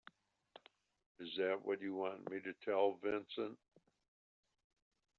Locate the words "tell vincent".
2.65-3.59